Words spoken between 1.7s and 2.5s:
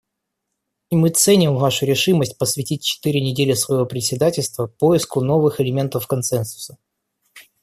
решимость